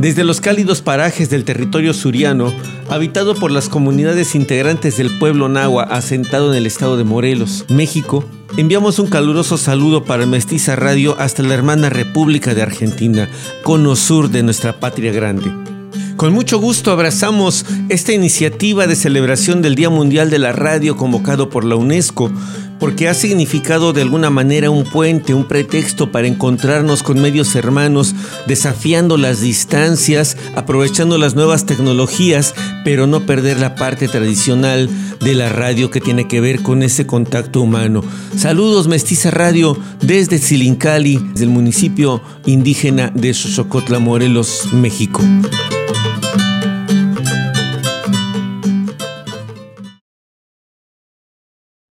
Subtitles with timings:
[0.00, 2.54] Desde los cálidos parajes del territorio suriano,
[2.88, 8.24] habitado por las comunidades integrantes del pueblo nahua asentado en el estado de Morelos, México,
[8.56, 13.28] enviamos un caluroso saludo para Mestiza Radio hasta la hermana República de Argentina,
[13.62, 15.52] cono sur de nuestra patria grande.
[16.16, 21.50] Con mucho gusto abrazamos esta iniciativa de celebración del Día Mundial de la Radio convocado
[21.50, 22.32] por la UNESCO,
[22.80, 28.14] porque ha significado de alguna manera un puente, un pretexto para encontrarnos con medios hermanos,
[28.46, 32.54] desafiando las distancias, aprovechando las nuevas tecnologías,
[32.84, 34.88] pero no perder la parte tradicional
[35.20, 38.02] de la radio que tiene que ver con ese contacto humano.
[38.36, 45.20] Saludos Mestiza Radio desde Silincali, del municipio indígena de Xochocotla, Morelos, México.